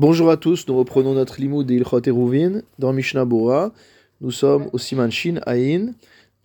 [0.00, 3.72] Bonjour à tous, nous reprenons notre limoud de Ilchot Eruvin dans Mishnah Bora.
[4.20, 5.92] Nous sommes au Siman Shin Ain.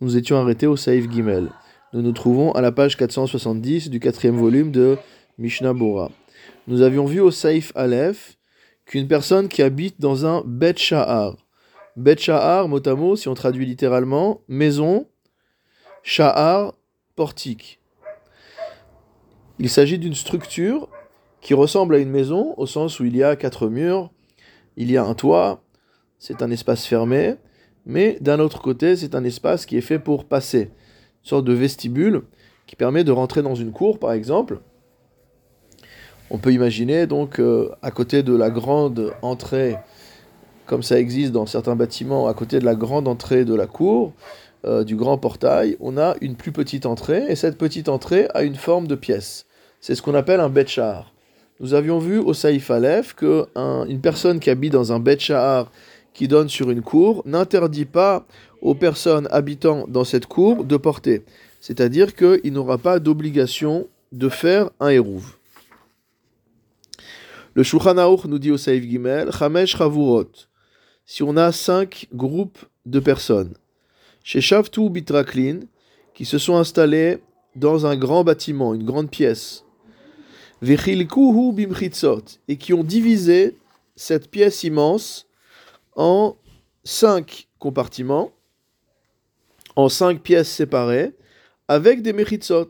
[0.00, 1.50] Nous étions arrêtés au Saïf Gimel.
[1.92, 4.96] Nous nous trouvons à la page 470 du quatrième volume de
[5.38, 6.10] Mishnah Bora.
[6.66, 8.38] Nous avions vu au Saïf Aleph
[8.86, 11.36] qu'une personne qui habite dans un Bet Sha'ar.
[11.94, 15.06] Bet Sha'ar, mot à mot, si on traduit littéralement, maison,
[16.02, 16.74] Sha'ar,
[17.14, 17.78] portique.
[19.60, 20.88] Il s'agit d'une structure
[21.44, 24.10] qui ressemble à une maison au sens où il y a quatre murs,
[24.78, 25.62] il y a un toit,
[26.18, 27.34] c'est un espace fermé,
[27.84, 31.52] mais d'un autre côté, c'est un espace qui est fait pour passer, une sorte de
[31.52, 32.22] vestibule
[32.66, 34.60] qui permet de rentrer dans une cour, par exemple.
[36.30, 39.76] On peut imaginer donc euh, à côté de la grande entrée,
[40.64, 44.14] comme ça existe dans certains bâtiments, à côté de la grande entrée de la cour,
[44.64, 48.44] euh, du grand portail, on a une plus petite entrée, et cette petite entrée a
[48.44, 49.44] une forme de pièce.
[49.82, 51.13] C'est ce qu'on appelle un betchar.
[51.60, 55.18] Nous avions vu au Saïf Aleph qu'une personne qui habite dans un Bet
[56.12, 58.26] qui donne sur une cour n'interdit pas
[58.60, 61.22] aux personnes habitant dans cette cour de porter.
[61.60, 65.36] C'est-à-dire qu'il n'aura pas d'obligation de faire un hérouv.
[67.54, 67.94] Le Shulchan
[68.26, 70.30] nous dit au Saïf Gimel, Chamesh Chavurot,
[71.06, 73.54] si on a cinq groupes de personnes,
[74.24, 75.60] chez Shavtu Bitraklin,
[76.14, 77.18] qui se sont installés
[77.54, 79.64] dans un grand bâtiment, une grande pièce,
[82.48, 83.56] et qui ont divisé
[83.96, 85.26] cette pièce immense
[85.96, 86.36] en
[86.84, 88.32] cinq compartiments,
[89.76, 91.14] en cinq pièces séparées,
[91.68, 92.68] avec des mechitzot,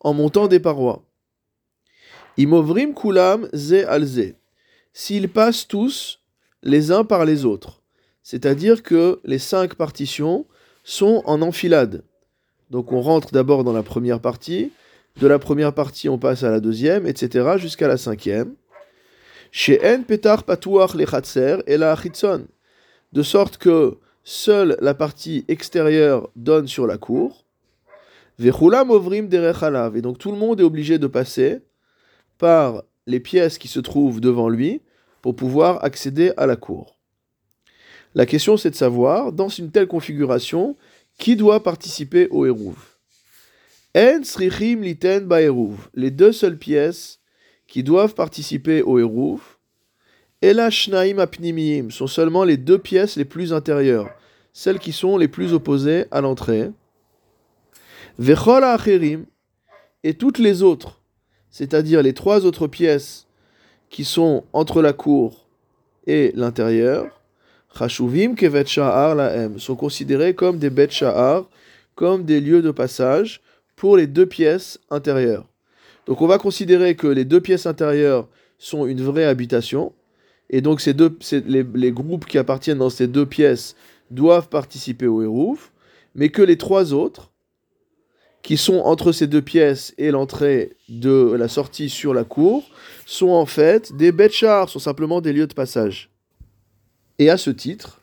[0.00, 1.02] en montant des parois.
[2.36, 4.34] Imovrim kulam ze alze.
[4.92, 6.20] S'ils passent tous
[6.62, 7.82] les uns par les autres,
[8.22, 10.46] c'est-à-dire que les cinq partitions
[10.84, 12.04] sont en enfilade.
[12.70, 14.72] Donc on rentre d'abord dans la première partie,
[15.20, 18.54] de la première partie, on passe à la deuxième, etc., jusqu'à la cinquième.
[19.50, 20.44] Chez En Petar
[20.94, 22.46] Lechatser et la Chitzon.
[23.12, 27.44] De sorte que seule la partie extérieure donne sur la cour.
[28.38, 29.96] Vechulam Ovrim Derechalav.
[29.96, 31.60] Et donc tout le monde est obligé de passer
[32.38, 34.80] par les pièces qui se trouvent devant lui
[35.20, 36.98] pour pouvoir accéder à la cour.
[38.14, 40.76] La question c'est de savoir, dans une telle configuration,
[41.18, 42.76] qui doit participer au Hérouv?
[42.76, 42.91] en srichim
[43.94, 45.28] liten
[45.94, 47.20] Les deux seules pièces
[47.66, 49.40] qui doivent participer au Hérouv,
[50.40, 54.10] et la shnaim apnimiyim sont seulement les deux pièces les plus intérieures,
[54.52, 56.70] celles qui sont les plus opposées à l'entrée.
[58.18, 59.24] Vechol acherim
[60.02, 61.00] et toutes les autres,
[61.50, 63.26] c'est-à-dire les trois autres pièces
[63.88, 65.46] qui sont entre la cour
[66.06, 67.22] et l'intérieur,
[67.78, 71.48] chashuvim kevet sha'ar laem, sont considérées comme des bet sha'ar,
[71.94, 73.40] comme des lieux de passage,
[73.76, 75.48] pour les deux pièces intérieures.
[76.06, 78.28] Donc on va considérer que les deux pièces intérieures
[78.58, 79.92] sont une vraie habitation,
[80.50, 81.16] et donc ces deux,
[81.46, 83.74] les, groupes qui appartiennent dans ces deux pièces
[84.10, 85.72] doivent participer au Hérouf,
[86.14, 87.32] mais que les trois autres,
[88.42, 92.64] qui sont entre ces deux pièces et l'entrée de la sortie sur la cour,
[93.06, 96.10] sont en fait des betchars, sont simplement des lieux de passage.
[97.18, 98.00] Et à ce titre,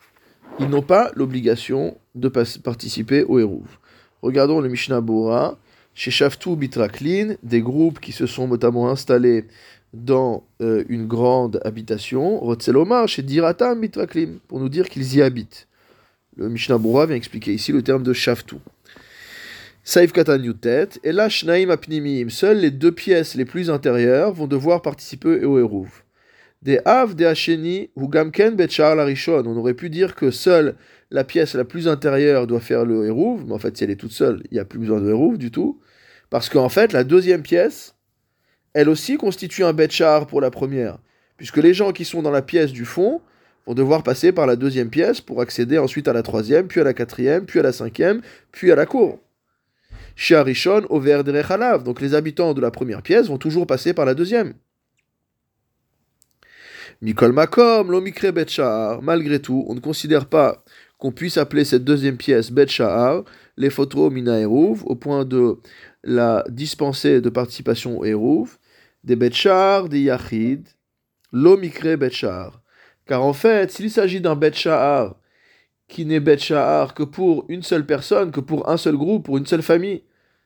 [0.58, 3.80] ils n'ont pas l'obligation de participer au Hérouf.
[4.22, 5.58] Regardons le Mishnah Bora.
[5.94, 9.46] Chez Shaftu Bitraklin, des groupes qui se sont notamment installés
[9.92, 12.38] dans euh, une grande habitation.
[12.38, 15.66] Rotzelomar chez Diratam Bitraklin, pour nous dire qu'ils y habitent.
[16.36, 18.56] Le Mishnah Bora vient expliquer ici le terme de Shaftu.
[19.82, 21.28] Saif Katan Yutet, et là
[21.70, 25.88] Apnimim, seules les deux pièces les plus intérieures vont devoir participer au Hérouv.
[26.62, 29.42] Des Av, des Hacheni, ou Gamken Betchar Larishon.
[29.46, 30.76] On aurait pu dire que seule
[31.10, 33.96] la pièce la plus intérieure doit faire le Hérouv, mais en fait, si elle est
[33.96, 35.80] toute seule, il n'y a plus besoin de Hérouv du tout.
[36.30, 37.94] Parce qu'en fait, la deuxième pièce,
[38.74, 40.98] elle aussi constitue un Betchar pour la première.
[41.36, 43.20] Puisque les gens qui sont dans la pièce du fond
[43.66, 46.84] vont devoir passer par la deuxième pièce pour accéder ensuite à la troisième, puis à
[46.84, 48.20] la quatrième, puis à la cinquième,
[48.52, 49.18] puis à la cour.
[50.14, 51.82] Chez Arishon, au Halav.
[51.82, 54.54] Donc les habitants de la première pièce vont toujours passer par la deuxième.
[57.02, 59.00] Mikol Makom, l'omikre betchar.
[59.02, 60.62] Malgré tout, on ne considère pas
[61.00, 63.24] qu'on puisse appeler cette deuxième pièce betchar,
[63.56, 65.56] les photos mina au point de
[66.04, 68.48] la dispenser de participation au
[69.02, 70.68] des betchar, des yachid,
[71.32, 72.60] l'omikre betchar.
[73.06, 75.16] Car en fait, s'il s'agit d'un betchar
[75.88, 79.46] qui n'est betchar que pour une seule personne, que pour un seul groupe, pour une
[79.46, 80.04] seule famille,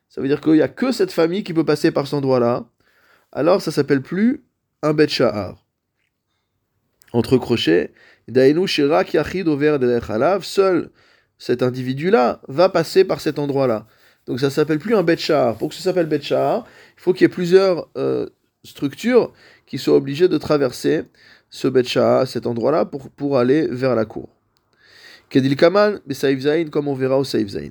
[0.09, 2.65] ça veut dire qu'il n'y a que cette famille qui peut passer par cet endroit-là,
[3.33, 4.45] alors ça s'appelle plus
[4.83, 5.65] un betchar
[7.15, 7.93] entre crochets,
[10.43, 10.91] Seul
[11.39, 13.87] cet individu-là va passer par cet endroit-là.
[14.27, 15.57] Donc ça s'appelle plus un Betchar.
[15.59, 16.65] Pour que ça s'appelle Betchar,
[16.97, 18.27] il faut qu'il y ait plusieurs euh,
[18.65, 19.33] structures
[19.67, 21.05] qui sont obligées de traverser
[21.51, 24.29] ce Betcha, cet endroit-là, pour, pour aller vers la cour.
[25.29, 27.71] Kedil Kaman, Zain, comme on verra au Saif Zain.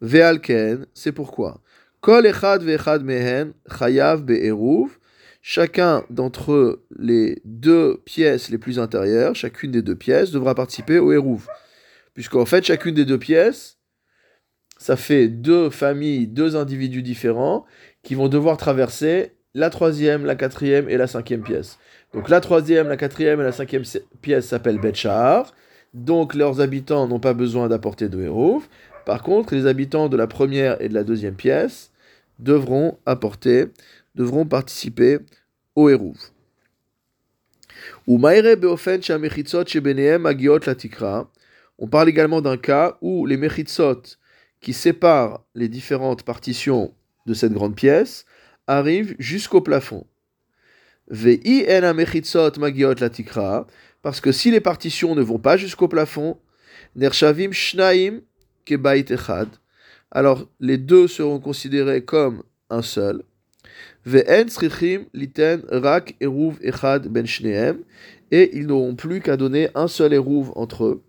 [0.00, 1.60] Ve'alken, c'est pourquoi?
[2.00, 4.97] Kol echad ve'echad mehen, chayav be'eruv,
[5.50, 11.10] chacun d'entre les deux pièces les plus intérieures, chacune des deux pièces, devra participer au
[11.10, 11.46] eruv.
[12.12, 13.78] Puisqu'en fait, chacune des deux pièces,
[14.76, 17.64] ça fait deux familles, deux individus différents
[18.02, 21.78] qui vont devoir traverser la troisième, la quatrième et la cinquième pièce.
[22.12, 23.84] Donc la troisième, la quatrième et la cinquième
[24.20, 25.54] pièce s'appellent Betchar.
[25.94, 28.62] Donc leurs habitants n'ont pas besoin d'apporter de héros.
[29.06, 31.90] Par contre, les habitants de la première et de la deuxième pièce
[32.38, 33.68] devront apporter,
[34.18, 35.18] devront participer
[35.74, 36.16] au héros.
[41.78, 44.02] On parle également d'un cas où les mechitzot
[44.60, 46.92] qui séparent les différentes partitions
[47.26, 48.24] de cette grande pièce
[48.66, 50.04] arrivent jusqu'au plafond.
[54.02, 56.38] Parce que si les partitions ne vont pas jusqu'au plafond,
[56.96, 57.50] Nershavim
[60.10, 63.22] alors les deux seront considérés comme un seul.
[64.06, 64.24] Ben
[68.30, 71.02] et ils n'auront plus qu'à donner un seul Eruv entre eux.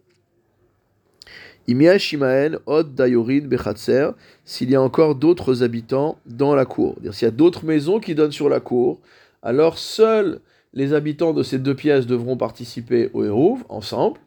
[4.46, 6.96] S'il y a encore d'autres habitants dans la cour.
[7.12, 9.00] S'il y a d'autres maisons qui donnent sur la cour,
[9.44, 10.42] alors seuls
[10.74, 14.20] les habitants de ces deux pièces devront participer au Hérouv ensemble.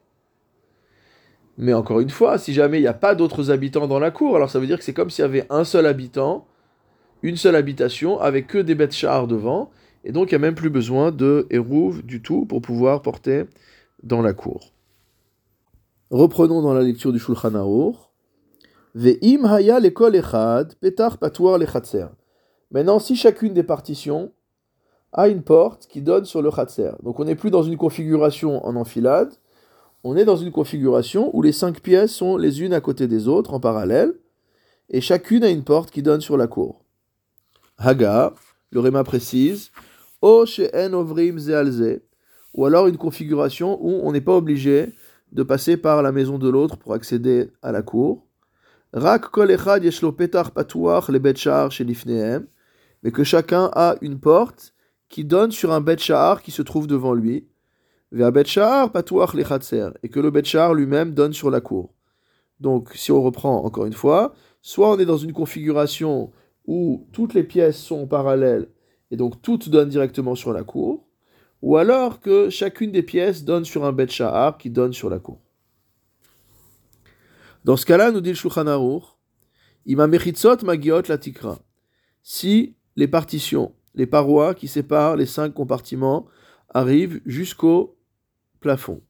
[1.59, 4.37] Mais encore une fois, si jamais il n'y a pas d'autres habitants dans la cour,
[4.37, 6.47] alors ça veut dire que c'est comme s'il y avait un seul habitant,
[7.23, 9.71] une seule habitation, avec que des bêtes chars devant,
[10.05, 13.45] et donc il n'y a même plus besoin de Hérouv du tout pour pouvoir porter
[14.03, 14.73] dans la cour.
[16.11, 17.53] Reprenons dans la lecture du Shulchan.
[18.95, 21.19] Ve'im haya echad, petar
[21.59, 22.07] lechatser.
[22.71, 24.33] Maintenant, si chacune des partitions
[25.13, 26.93] a une porte qui donne sur le Khatser.
[27.03, 29.33] Donc on n'est plus dans une configuration en enfilade,
[30.05, 33.29] on est dans une configuration où les cinq pièces sont les unes à côté des
[33.29, 34.15] autres en parallèle,
[34.89, 36.82] et chacune a une porte qui donne sur la cour.
[37.85, 38.33] Haga,
[38.71, 39.71] le Réma précise,
[40.21, 42.01] O she'en ovrim zealze,
[42.55, 44.95] ou alors une configuration où on n'est pas obligé
[45.33, 48.27] de passer par la maison de l'autre pour accéder à la cour.
[48.93, 51.71] Rak kol echad yeshlo petar patuach le betchar
[53.03, 54.75] mais que chacun a une porte
[55.09, 57.49] qui donne sur un Bet qui se trouve devant lui,
[58.13, 58.45] vers Bet
[58.93, 59.35] Patouach
[60.03, 60.43] et que le Bet
[60.75, 61.95] lui-même donne sur la cour.
[62.61, 66.31] Donc, si on reprend encore une fois, soit on est dans une configuration
[66.67, 68.69] où toutes les pièces sont parallèles
[69.11, 71.07] et donc toutes donnent directement sur la cour,
[71.61, 74.09] ou alors que chacune des pièces donne sur un Bet
[74.59, 75.41] qui donne sur la cour.
[77.65, 79.05] Dans ce cas-là, nous dit le Shulchan Aruch.
[82.23, 86.27] Si les partitions les parois qui séparent les cinq compartiments
[86.71, 87.99] arrivent jusqu'au
[88.61, 89.03] plafond.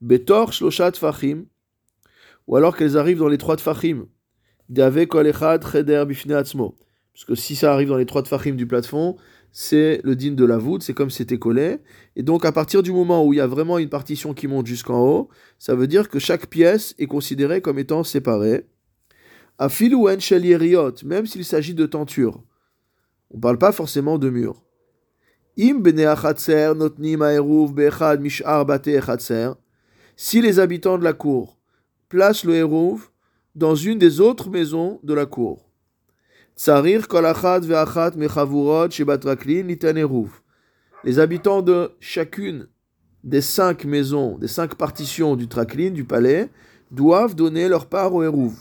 [0.00, 1.44] Betor shloshat fachim,
[2.46, 4.06] ou alors qu'elles arrivent dans les trois tfachim.
[4.68, 6.04] Dave cheder
[6.34, 6.74] atzmo.
[7.14, 9.16] Parce que si ça arrive dans les trois tfachim du plafond,
[9.52, 11.78] c'est le din de la voûte, c'est comme si c'était collé.
[12.16, 14.66] Et donc à partir du moment où il y a vraiment une partition qui monte
[14.66, 15.28] jusqu'en haut,
[15.60, 18.66] ça veut dire que chaque pièce est considérée comme étant séparée.
[19.58, 20.16] Afil ou en
[21.04, 22.42] même s'il s'agit de tentures.
[23.30, 24.64] On ne parle pas forcément de mur.
[25.56, 25.80] Im
[30.16, 31.58] Si les habitants de la cour
[32.08, 33.10] placent le hérouv
[33.54, 35.63] dans une des autres maisons de la cour.
[36.56, 36.70] Les
[41.18, 42.68] habitants de chacune
[43.24, 46.48] des cinq maisons, des cinq partitions du traklin, du palais,
[46.92, 48.54] doivent donner leur part au hérouv.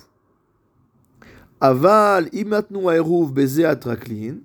[1.61, 4.37] Aval imatnu hérouv bezé traklin.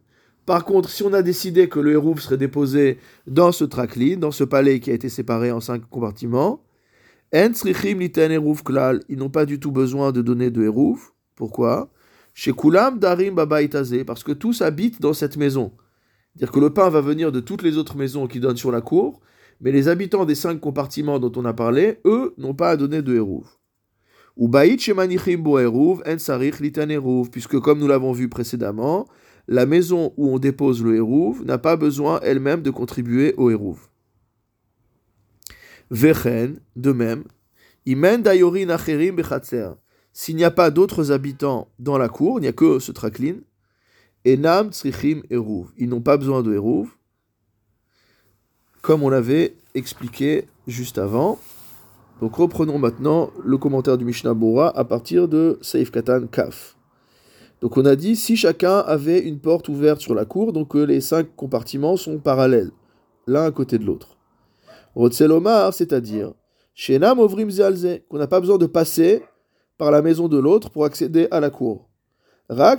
[0.45, 4.31] Par contre, si on a décidé que le hérouf serait déposé dans ce traklin, dans
[4.31, 6.61] ce palais qui a été séparé en cinq compartiments,
[7.33, 7.51] ils
[9.17, 11.15] n'ont pas du tout besoin de donner de hérouf.
[11.35, 11.89] Pourquoi?
[12.41, 13.35] Chez Kulam Darim
[14.07, 15.73] parce que tous habitent dans cette maison.
[16.37, 18.81] C'est-à-dire que le pain va venir de toutes les autres maisons qui donnent sur la
[18.81, 19.21] cour,
[19.61, 23.03] mais les habitants des cinq compartiments dont on a parlé, eux, n'ont pas à donner
[23.03, 23.59] de hérouf.
[24.37, 24.49] Ou
[27.33, 29.09] puisque comme nous l'avons vu précédemment,
[29.49, 33.89] la maison où on dépose le hérouv n'a pas besoin elle-même de contribuer au hérouv.
[35.91, 37.25] Vechen, de même,
[37.85, 39.71] imen dayorin acherim bechatzer.
[40.21, 43.37] S'il n'y a pas d'autres habitants dans la cour, il n'y a que ce traklin,
[44.27, 45.69] enam tsrichim hérouv.
[45.77, 46.89] Ils n'ont pas besoin de hérouv,
[48.83, 51.39] comme on l'avait expliqué juste avant.
[52.21, 56.77] Donc reprenons maintenant le commentaire du Mishnah Bora à partir de Seif Katan Kaf.
[57.61, 60.79] Donc on a dit si chacun avait une porte ouverte sur la cour, donc que
[60.79, 62.73] les cinq compartiments sont parallèles,
[63.29, 64.19] l'un à côté de l'autre.
[64.97, 66.33] Rotselomar, c'est-à-dire,
[66.75, 69.23] Shenam Ovrim Zealze, qu'on n'a pas besoin de passer
[69.79, 71.89] par la maison de l'autre pour accéder à la cour.
[72.51, 72.77] Mais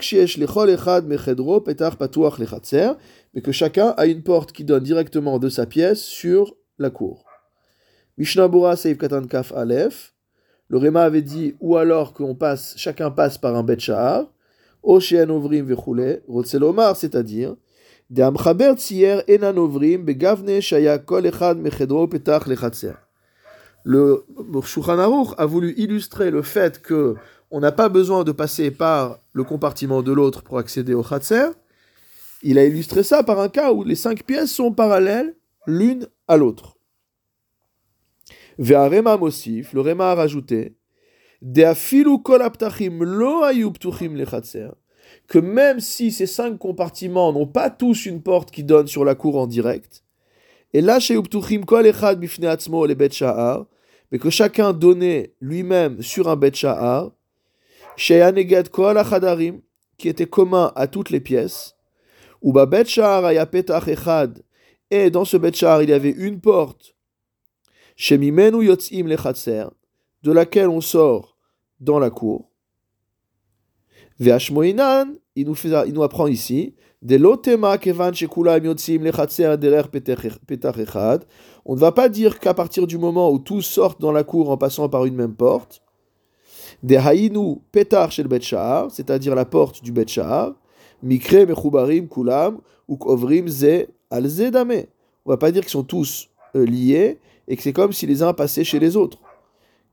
[3.41, 7.25] que chacun a une porte qui donne directement de sa pièce sur la cour.
[8.17, 10.13] Mishnah Bora Seif Katan Kaf Aleph,
[10.67, 14.31] le Réma avait dit, ou alors qu'on passe, chacun passe par un Bet Shahar,
[14.83, 17.55] Oshen Ovrim Vechule, Rotselomar, c'est-à-dire,
[18.09, 23.08] de Amchaber Tsier Enan Ovrim Begavne Shaya Kol Echad Mechedro Petach Lechatzer.
[23.91, 24.23] Le
[24.63, 27.15] Shulchan a voulu illustrer le fait que
[27.49, 31.47] on n'a pas besoin de passer par le compartiment de l'autre pour accéder au Khatser.
[32.43, 36.37] Il a illustré ça par un cas où les cinq pièces sont parallèles l'une à
[36.37, 36.77] l'autre.
[38.59, 40.75] Ve'arema Mosif, le Rema a rajouté
[45.27, 49.15] que même si ces cinq compartiments n'ont pas tous une porte qui donne sur la
[49.15, 50.03] cour en direct,
[50.73, 51.15] et là chez
[51.65, 53.09] kol echad le bet
[54.11, 57.11] mais que chacun donnait lui-même sur un bet sha'ar,
[58.71, 59.03] kol
[59.97, 61.75] qui était commun à toutes les pièces,
[62.41, 64.43] ou ba bet echad,
[64.91, 66.95] et dans ce bet il y avait une porte
[67.95, 69.65] Shemimenu yotzim lechatser,
[70.23, 71.37] de laquelle on sort
[71.81, 72.49] dans la cour.
[74.19, 77.17] Ve'ashmoinan, il nous apprend ici, On ne
[81.79, 84.89] va pas dire qu'à partir du moment où tous sortent dans la cour en passant
[84.89, 85.81] par une même porte,
[86.83, 88.27] de haïnu petar shel
[88.89, 90.07] c'est-à-dire la porte du bet
[91.01, 92.97] mikre mechubarim kulam ou
[93.47, 93.87] ze
[95.25, 98.33] va pas dire qu'ils sont tous euh, liés, et que c'est comme si les uns
[98.33, 99.19] passaient chez les autres.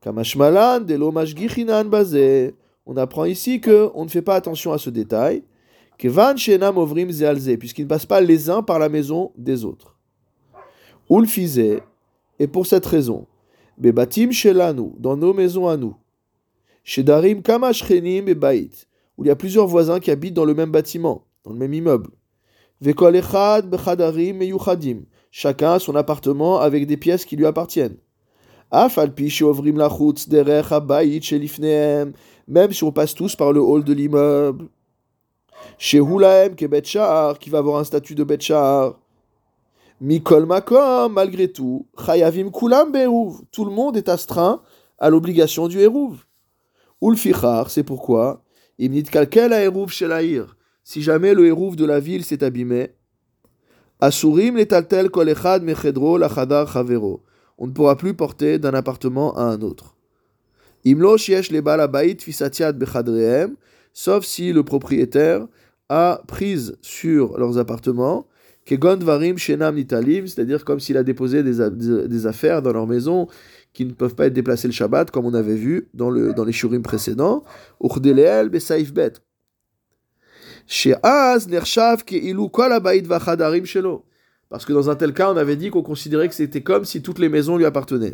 [0.01, 2.53] Kamashmalan, de
[2.85, 5.43] On apprend ici que on ne fait pas attention à ce détail.
[6.03, 7.07] Ovrim
[7.59, 9.95] puisqu'ils ne passent pas les uns par la maison des autres.
[11.09, 11.79] Ulfize,
[12.39, 13.25] et pour cette raison,
[13.77, 15.95] bebatim shelanu, dans nos maisons à nous,
[16.83, 18.69] shedarim kamashchenim bebait,
[19.17, 21.73] où il y a plusieurs voisins qui habitent dans le même bâtiment, dans le même
[21.73, 22.11] immeuble.
[22.81, 27.97] Vekol echad bechadarim meyuchadim, chacun a son appartement avec des pièces qui lui appartiennent.
[28.71, 28.89] Même
[32.71, 34.67] si on passe tous par le hall de l'immeuble.
[35.77, 38.99] Chez Hulaem, qui va avoir un statut de Betchar.
[39.99, 41.87] Mikol Makom, malgré tout.
[41.97, 42.91] Chayavim Kulam
[43.51, 44.61] Tout le monde est astreint
[44.99, 46.25] à l'obligation du Hérouv.
[47.01, 48.43] Ulfichar, c'est pourquoi?
[48.79, 50.07] Imnit Kalkel a Hérouv chez
[50.83, 52.91] Si jamais le Hérouv de la ville s'est abîmé,
[53.99, 57.23] Asurim letaltel kol echad mechedro lachadar chavero.
[57.57, 59.95] On ne pourra plus porter d'un appartement à un autre.
[60.85, 63.55] Imlo shiesh le balabait fisatiat bechadrehem,
[63.97, 65.47] sauf si le propriétaire
[65.89, 68.27] a prise sur leurs appartements,
[68.67, 71.67] shenam c'est-à-dire comme s'il a déposé des,
[72.07, 73.27] des, affaires dans leur maison
[73.73, 76.45] qui ne peuvent pas être déplacées le Shabbat, comme on avait vu dans, le, dans
[76.45, 77.43] les shurim précédents,
[77.81, 79.13] besaif bet.
[84.49, 87.01] Parce que dans un tel cas, on avait dit qu'on considérait que c'était comme si
[87.01, 88.13] toutes les maisons lui appartenaient.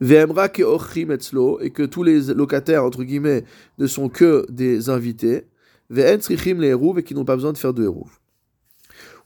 [0.00, 3.44] Et que tous les locataires, entre guillemets,
[3.78, 5.44] ne sont que des invités.
[5.94, 6.16] Et
[7.04, 8.08] qui n'ont pas besoin de faire de hérouv.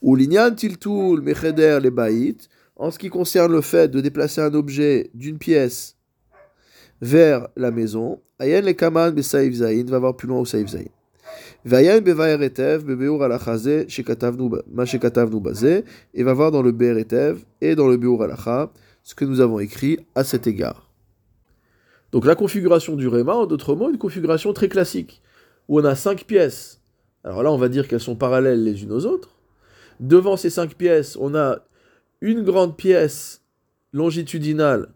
[0.02, 2.48] Ou tiltul mecheder les baït.
[2.76, 5.94] En ce qui concerne le fait de déplacer un objet d'une pièce
[7.00, 10.88] vers la maison, Ayen le kaman va voir plus loin au saïf zayin.
[11.66, 11.70] Et
[16.22, 18.70] va voir dans le Be'eretev et dans le Beur Alacha
[19.04, 20.90] ce que nous avons écrit à cet égard.
[22.10, 25.22] Donc la configuration du Réma, en d'autres mots, une configuration très classique,
[25.68, 26.80] où on a cinq pièces.
[27.22, 29.36] Alors là, on va dire qu'elles sont parallèles les unes aux autres.
[30.00, 31.60] Devant ces cinq pièces, on a
[32.20, 33.42] une grande pièce
[33.92, 34.88] longitudinale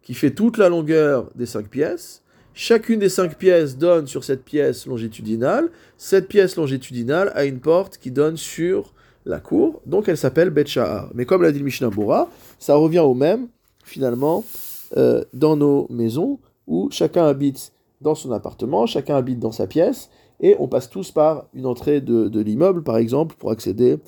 [0.00, 2.22] qui fait toute la longueur des cinq pièces,
[2.54, 5.70] Chacune des cinq pièces donne sur cette pièce longitudinale.
[5.96, 8.92] Cette pièce longitudinale a une porte qui donne sur
[9.24, 10.64] la cour, donc elle s'appelle Bet
[11.14, 13.48] Mais comme l'a dit le Mishnah Bora, ça revient au même,
[13.84, 14.44] finalement,
[14.96, 20.10] euh, dans nos maisons, où chacun habite dans son appartement, chacun habite dans sa pièce,
[20.40, 23.98] et on passe tous par une entrée de, l'immeuble, par exemple, pour accéder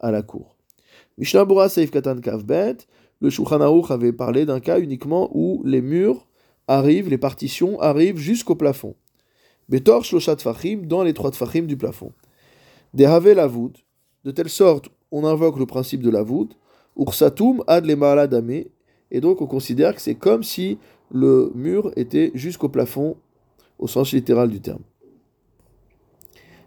[0.00, 0.56] à la cour.
[1.16, 2.76] Mishnah Bora Seif Katan Kavbet,
[3.20, 6.26] le Shulchan avait parlé d'un cas uniquement où les murs
[6.68, 8.94] arrivent, les partitions arrivent jusqu'au plafond.
[9.68, 12.12] Betor shloshat fachim, dans les trois fachim du plafond.
[12.94, 13.84] Dehave la voûte,
[14.28, 16.54] de telle sorte, on invoque le principe de la voûte.
[16.98, 18.70] Ursatum ad le
[19.10, 20.76] et donc on considère que c'est comme si
[21.10, 23.16] le mur était jusqu'au plafond,
[23.78, 24.82] au sens littéral du terme.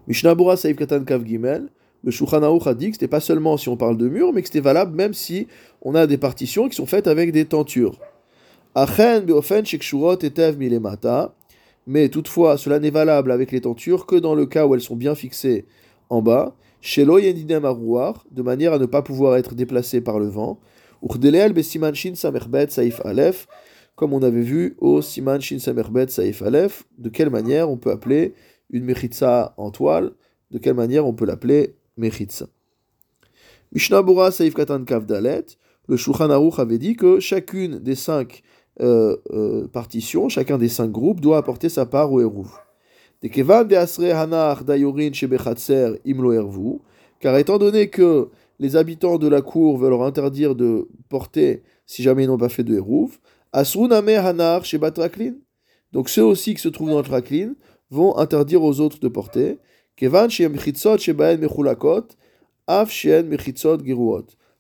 [0.08, 1.70] Mishnabura Saïf Katan Kav Gimel,
[2.04, 4.48] le Shulchan a dit que c'était pas seulement si on parle de murs, mais que
[4.48, 5.48] c'était valable même si
[5.84, 8.00] on a des partitions qui sont faites avec des tentures.
[8.74, 11.36] Achen beofen etev milemata,
[11.86, 14.96] mais toutefois cela n'est valable avec les tentures que dans le cas où elles sont
[14.96, 15.66] bien fixées
[16.10, 20.28] en bas, shelo yendinem arouar, de manière à ne pas pouvoir être déplacées par le
[20.28, 20.60] vent,
[21.02, 23.48] uchdeleel besiman shin samerbet saif alef,
[23.96, 27.92] comme on avait vu au siman shin samerbet saif alef, de quelle manière on peut
[27.92, 28.34] appeler
[28.70, 30.12] une mechitza en toile,
[30.50, 32.48] de quelle manière on peut l'appeler mechitza?
[33.74, 35.46] Mishnah Bura Saif Katan Kavdalet,
[35.88, 38.44] le Shulchan Aruch avait dit que chacune des cinq
[38.82, 42.50] euh, euh, partitions, chacun des cinq groupes doit apporter sa part au Eruv.
[47.20, 52.04] Car étant donné que les habitants de la cour veulent leur interdire de porter si
[52.04, 52.82] jamais ils n'ont pas fait de
[53.54, 55.34] Asruname Hanar Shebatraklin.
[55.92, 57.54] Donc ceux aussi qui se trouvent dans le Traklin
[57.90, 59.60] vont interdire aux autres de porter.
[59.98, 60.30] Kevan.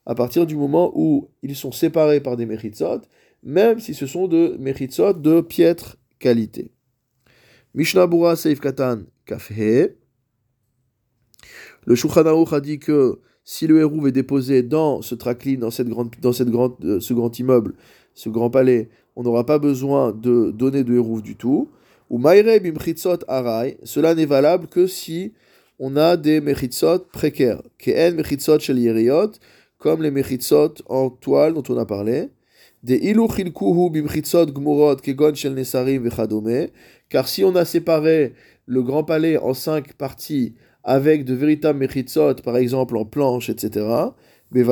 [0.05, 3.01] À partir du moment où ils sont séparés par des Mechitzot,
[3.43, 6.71] même si ce sont de Mechitzot de piètre qualité.
[7.73, 9.95] Mishnah Bura Seif Katan Kafhe.
[11.85, 15.87] Le Shulchan a dit que si le hérouve est déposé dans ce traklin, dans, cette
[15.87, 17.75] grande, dans cette grande, euh, ce grand immeuble,
[18.13, 21.69] ce grand palais, on n'aura pas besoin de donner de hérouve du tout.
[22.09, 25.31] Ou Maire bimchitzot aray, cela n'est valable que si
[25.79, 27.61] on a des mechitzot précaires.
[27.79, 29.31] Ke'en mechitzot shel yeriot,
[29.77, 32.31] comme les mechitzot en toile dont on a parlé.
[32.83, 32.97] Car
[37.27, 38.33] si on a séparé
[38.65, 43.85] le grand palais en cinq parties avec de véritables mechitzot, par exemple en planche, etc.,
[44.51, 44.65] ben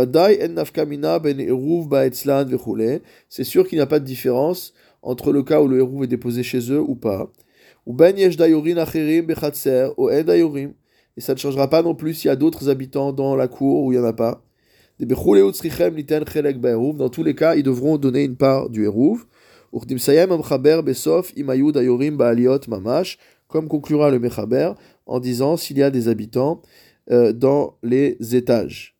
[3.30, 6.08] c'est sûr qu'il n'y a pas de différence entre le cas où le hérouve est
[6.08, 7.32] déposé chez eux ou pas.
[7.86, 8.14] Ou ben
[11.20, 13.84] et ça ne changera pas non plus s'il y a d'autres habitants dans la cour
[13.84, 14.42] où il n'y en a pas.
[16.94, 18.86] Dans tous les cas, ils devront donner une part du
[22.68, 24.74] mamash, comme conclura le mechaber,
[25.06, 26.62] en disant s'il y a des habitants
[27.12, 28.99] euh, dans les étages.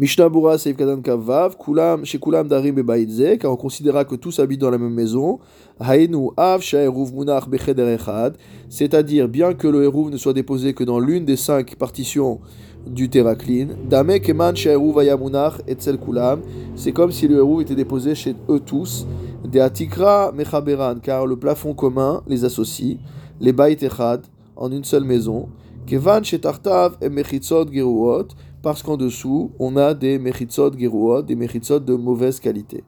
[0.00, 4.38] Mishnah Bura Seif Kadan Kavav, Kulam, chez Kulam Darim Bebaïdze, car on considéra que tous
[4.38, 5.38] habitent dans la même maison.
[5.78, 8.38] Hainu Av Shaeruv Munach Becheder Echad,
[8.70, 12.40] c'est-à-dire bien que le Hérouv ne soit déposé que dans l'une des cinq partitions
[12.86, 13.76] du Teraklin.
[13.90, 16.40] Dame Keman Shaeruv Ayamunach Etzel Kulam,
[16.76, 19.06] c'est comme si le Hérouv était déposé chez eux tous.
[19.44, 22.96] De Atikra Mechaberan, car le plafond commun les associe.
[23.38, 24.22] Les Baït Echad,
[24.56, 25.50] en une seule maison.
[25.86, 28.28] Kevan Shetartav et Mechitzot Geruot,
[28.62, 32.84] parce qu'en dessous, on a des mechitzot geruot, des mechitzot de mauvaise qualité.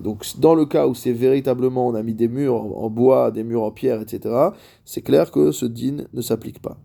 [0.00, 3.44] Donc, dans le cas où c'est véritablement, on a mis des murs en bois, des
[3.44, 4.50] murs en pierre, etc.,
[4.84, 6.76] c'est clair que ce din ne s'applique pas.